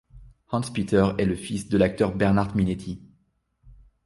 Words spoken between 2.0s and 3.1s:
Bernhard Minetti.